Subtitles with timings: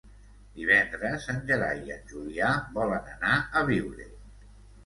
[0.59, 4.09] Divendres en Gerai i en Julià volen anar a Biure.